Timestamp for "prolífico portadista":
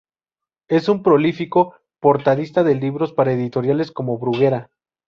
1.03-2.63